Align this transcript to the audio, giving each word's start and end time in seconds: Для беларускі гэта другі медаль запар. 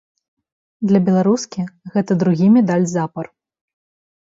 Для 0.91 1.01
беларускі 1.09 1.61
гэта 1.97 2.19
другі 2.25 2.51
медаль 2.57 2.89
запар. 2.97 3.25